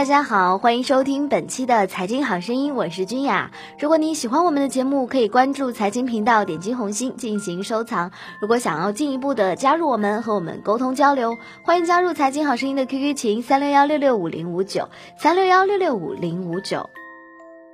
[0.00, 3.50] 大家好，欢迎收听本期的财经好声音，我是君雅。
[3.78, 8.10] 如果你喜欢我们的节目，可以关注财经频道，点击红心进行收藏。
[8.40, 16.88] 如果想要进一步的加入我们，和我们沟通交流，欢迎加入财经好声音的 QQ 群三六幺六六五零五九三六幺六六五零五九。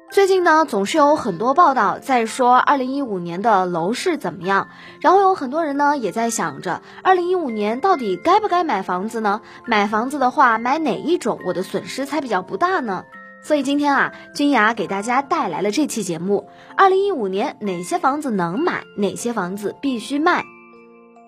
[0.09, 4.69] 最近呢，总是有很多报道在说二零一五年的楼市怎么样，
[5.01, 9.43] 然后有很多人呢也在想着，二零一五年到底该不该买房子呢？
[9.67, 13.05] 买房子的话，买哪一种我的损失才比较不大呢？
[13.43, 20.45] 所以今天啊，君雅给大家带来了这期节目：二零一五年哪些房子能买，哪些房子必须卖。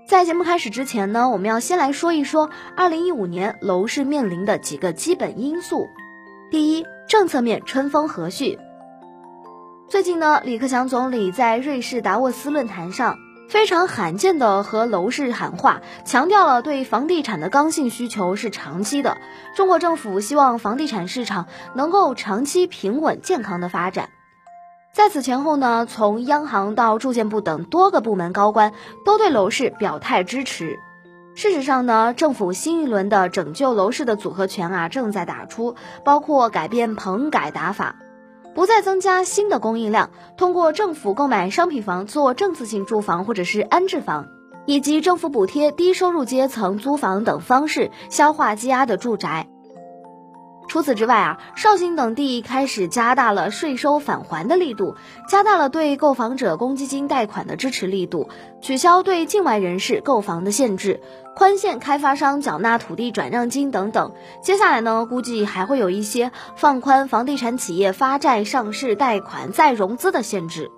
[0.06, 5.86] 在节目开始之前呢，我们要先来说一说二零一五年楼市面临的几个基本因素。
[6.50, 8.56] 第一，政策面春风和煦。
[9.88, 13.16] 最近呢，李克强总理在瑞士达沃斯论坛上
[13.48, 19.16] 非常罕见的和楼市喊话，强调了对房地产的刚性需求是长期的。
[19.56, 24.11] 中国政府希望房地产市场能够长期平稳健康的发展。
[24.92, 28.75] 在此前后呢，从央行到住建部等多个部门高官
[29.06, 30.78] 都对楼市表态支持。
[31.34, 37.97] 事实上呢，政府新一轮的拯救楼市的组合拳啊正在打出，包括改变棚改打法。
[38.59, 44.27] 不再增加新的供应量，通过政府购买商品房做政策性住房或者是安置房，
[44.67, 49.48] 以及政府补贴低收入阶层租房等方式消化积压的住宅。
[50.69, 54.94] 除此之外啊，绍兴等地开始加大了税收返还的力度，
[55.27, 58.28] 加大了对购房者公积金贷款的支持力度，
[58.60, 61.00] 取消对境外人士购房的限制，
[61.34, 64.12] 宽限开发商缴纳土地转让金等等。
[64.42, 70.70] 接下来呢，估计还会有一些放宽房地产企业发债、上市、贷款、再融资的限制。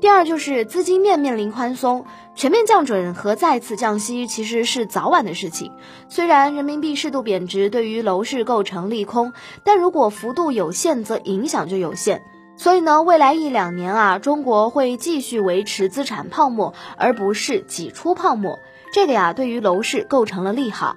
[0.00, 5.72] 第二就是资金面面临宽松，全面降准和再次降息其实是早晚的事情。
[6.08, 12.22] 虽然人民币适度贬值对于楼市构成利空，但如果幅度有限，则影响就有限。
[12.56, 18.58] 所以呢，未来一两年啊，中国会继续维持资产泡沫，而不是挤出泡沫。
[18.94, 20.96] 这个呀，对于楼市构成了利好。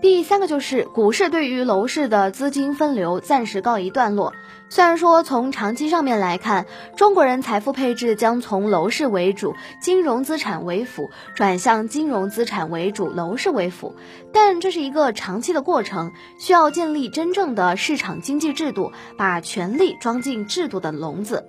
[0.00, 4.32] 第三个就是股市对于楼市的资金分流暂时告一段落。
[4.70, 6.64] 虽然说从长期上面来看，
[6.96, 13.94] 中国人财富配置将从楼市为主、金融资产为辅，转向金融资产为主、楼市为辅，
[14.32, 21.46] 但这是一个长期的过程，需要建立真正的市场经济制度，把权力装进制度的笼子。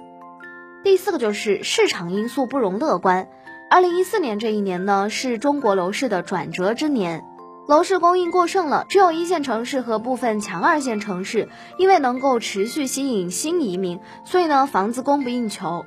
[0.83, 3.29] 第四个就是市场因素不容乐观。
[3.69, 7.23] 二零一四年这一年呢，是中国楼市的转折之年。
[7.71, 15.85] 楼市供应过剩了，只有一线城市和部分强二线城市，因为能够持续吸引新移民，所以呢房子供不应求。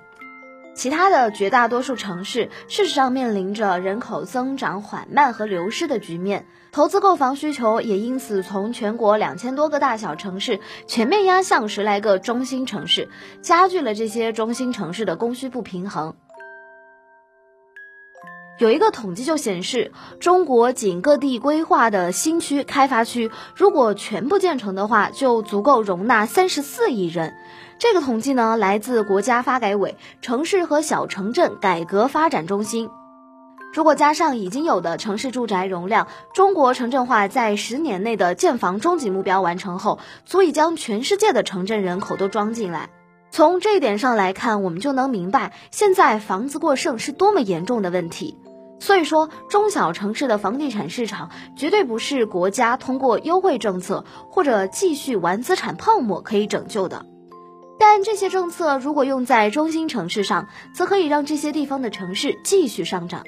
[0.75, 13.11] 其他的绝大多数城市，事实上面临着人口增长缓慢和流失的局面，投资购房需求也因此从全国两千多个大小城市全面压向十来个中心城市，
[13.43, 16.17] 加剧了这些中心城市的供需不平衡。
[18.59, 27.35] 有一个统计就显示，中国仅各地规划的新区开发区，如果全部建成的话，就足够容纳三十四亿人。
[27.81, 32.91] 这个统计呢，来自国家发改委城市和小城镇改革发展中心。
[33.73, 42.89] 如果加上已经有的城市住宅容量，中国城镇化在十年内的建房终极目标完成后，足以将全世界的城镇人口都装进来。
[43.33, 48.39] 从这一点上来看，我们就能明白，现在房子过剩是多么严重的问题。
[48.85, 57.07] 所以说，中小城市的房地产市场绝对不是国家通过优惠政策或者继续玩资产泡沫可以拯救的。
[57.79, 63.25] 但这些政策如果用在中心城市上，则可以让这些地方的城市继续上涨。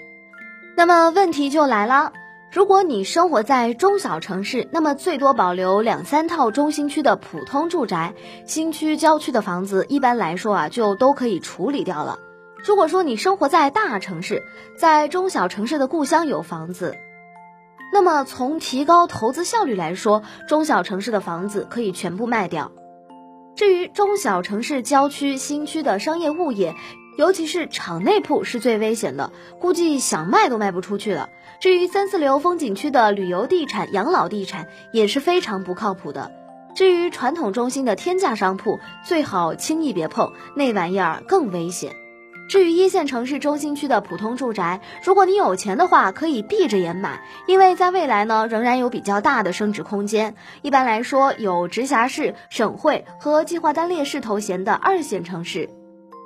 [0.76, 2.12] 那么问题就来了，
[2.52, 8.12] 如果你生活在中小城市，那么最多保留两三套中心区的普通住宅，
[8.44, 12.18] 新区郊区的房子一般来说啊，就都可以处理掉了。
[12.66, 14.42] 如果说你生活在大城市，
[14.76, 16.96] 在中小城市的故乡有房子，
[17.92, 22.72] 那么从提高投资效率来说，中小城市的房子可以全部卖掉。
[23.54, 26.74] 至于中小城市郊区新区的商业物业，
[27.16, 29.30] 尤其是厂内铺是最危险的，
[29.60, 31.28] 估计想卖都卖不出去了。
[31.60, 36.32] 至于三四流风景区的旅游地产、养老地产也是非常不靠谱的。
[36.74, 41.94] 至于传统中心的天价商铺，最好轻易别碰，那玩意儿更危险。
[42.48, 50.36] 至于一线城市中心区的普通住宅，如果你有钱的话，可以闭着眼买，因为在未来呢，仍然有比较大的升值空间。
[50.62, 55.68] 一般来说，有直辖市、省会和计划单列市头衔的二线城市，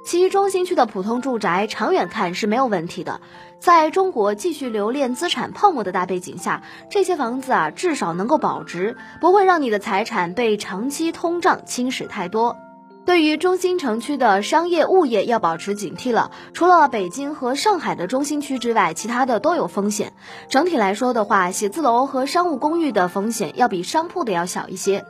[0.05, 3.21] 其中心区的普通住宅长远看是没有问题的。
[3.59, 12.57] 在中国继续留恋资产泡沫的大背景下，这些房子啊至少能够保值，不会让你的财产被长期通胀侵蚀太多。
[13.11, 16.31] 对于中心城区的商业物业要保持警惕了。
[16.53, 20.13] 除了北京和上海的中心区之外，其他的都有风险。
[20.49, 25.05] 整体来说的话，写字楼和商务公寓的风险要比商铺的要小一些。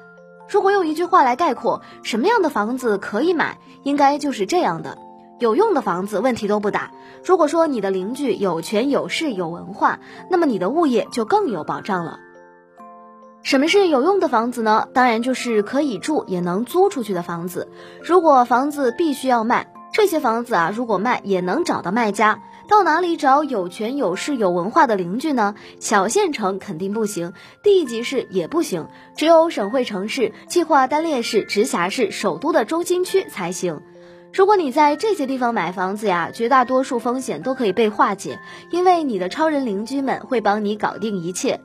[0.48, 4.96] 如果用一句话来概括，什么样的房子可以买，应该就是这样的：
[5.38, 6.92] 有用的房子问题都不大。
[7.22, 9.98] 如果说你的邻居有权有势有文化，
[10.30, 12.18] 那么你的物业就更有保障了。
[13.50, 14.86] 什么是有用的房子呢？
[14.94, 17.66] 当然就是可以住也能租出去的房子。
[18.00, 22.38] 如果房子必须要卖，这些房子啊，如果卖也能找到卖家。
[22.68, 25.56] 到哪里找有权有势有文化的邻居呢？
[25.80, 27.32] 小县城肯定不行，
[27.64, 28.86] 地级市也不行，
[29.16, 33.80] 只有省会城市、计划单列市、直辖市、首都的中心区才行。
[34.32, 38.38] 如果你在这些地方买房子呀，绝大多数风险都可以被化解，
[38.70, 41.58] 因为你的超人邻居们会帮你搞定一切。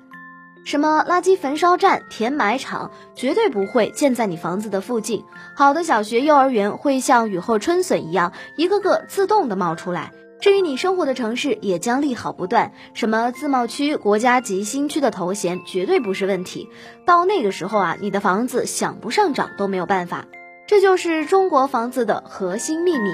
[0.65, 5.23] 什么垃圾焚烧站、填埋场，绝对不会建在你房子的附近。
[5.55, 10.11] 好的小学、幼儿园会像雨后春笋一样，一个个自动的冒出来。
[10.41, 12.73] 至于你生活的城市，也将利好不断。
[12.95, 16.67] 什么自贸区、国家级新区的头衔，绝对不是问题。
[17.05, 20.25] 到那个时候啊，你的房子想不上涨都没有办法。
[20.65, 23.11] 这就是中国房子的核心秘密。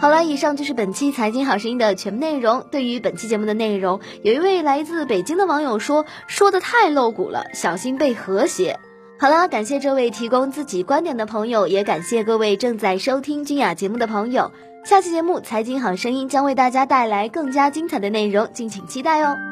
[0.00, 2.64] 好了，以上就是本期财经好声音的全部内容。
[2.70, 8.80] 对于本期节目的内容，有一位来自北京的网友说：“说的太露骨了，小心被和谐。”
[9.20, 14.52] 好了，感谢这位提供自己观点的朋友，也感谢各位正在收听君雅节目的朋友。
[14.86, 19.49] 下期节目《财经好声音》将为大家带来更加精彩的内容，敬请期待哦。